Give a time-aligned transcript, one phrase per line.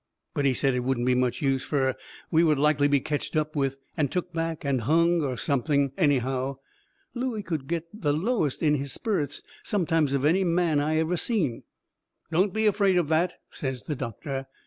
[0.33, 1.93] But he said it wouldn't be much use, fur
[2.31, 6.57] we would likely be ketched up with and took back and hung or something, anyhow.
[7.13, 11.65] Looey could get the lowest in his sperrits sometimes of any man I ever seen.
[12.31, 14.47] "Don't be afraid of that," says the doctor.